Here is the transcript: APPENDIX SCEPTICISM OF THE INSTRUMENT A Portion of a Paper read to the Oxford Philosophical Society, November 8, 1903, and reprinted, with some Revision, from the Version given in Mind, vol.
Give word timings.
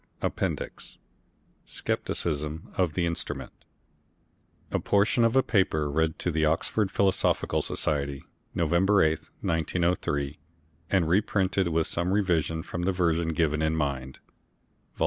APPENDIX 0.23 0.97
SCEPTICISM 1.67 2.71
OF 2.75 2.93
THE 2.93 3.05
INSTRUMENT 3.05 3.51
A 4.71 4.79
Portion 4.79 5.23
of 5.23 5.35
a 5.35 5.43
Paper 5.43 5.91
read 5.91 6.17
to 6.17 6.31
the 6.31 6.43
Oxford 6.43 6.89
Philosophical 6.89 7.61
Society, 7.61 8.23
November 8.55 9.03
8, 9.03 9.29
1903, 9.41 10.39
and 10.89 11.07
reprinted, 11.07 11.67
with 11.67 11.85
some 11.85 12.13
Revision, 12.13 12.63
from 12.63 12.81
the 12.81 12.91
Version 12.91 13.29
given 13.33 13.61
in 13.61 13.75
Mind, 13.75 14.17
vol. 14.97 14.99